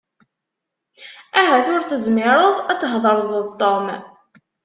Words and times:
Ahat 1.39 1.67
ur 1.73 1.81
tezmireḍ 1.89 2.55
ad 2.71 2.79
thedreḍ 2.81 3.31
d 3.47 3.49
Tom. 3.61 3.85